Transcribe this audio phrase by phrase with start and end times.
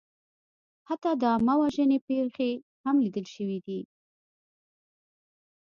[0.87, 2.51] حتی د عامهوژنې پېښې
[2.83, 3.81] هم لیدل شوې دي.